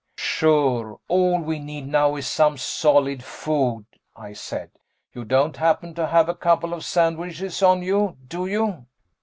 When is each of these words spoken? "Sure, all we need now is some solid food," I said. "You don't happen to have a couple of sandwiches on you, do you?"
"Sure, 0.17 0.99
all 1.07 1.39
we 1.41 1.59
need 1.59 1.87
now 1.87 2.15
is 2.15 2.25
some 2.25 2.57
solid 2.57 3.23
food," 3.23 3.85
I 4.15 4.33
said. 4.33 4.71
"You 5.13 5.23
don't 5.23 5.57
happen 5.57 5.93
to 5.93 6.07
have 6.07 6.27
a 6.27 6.33
couple 6.33 6.73
of 6.73 6.83
sandwiches 6.83 7.61
on 7.61 7.83
you, 7.83 8.17
do 8.27 8.47
you?" 8.47 8.87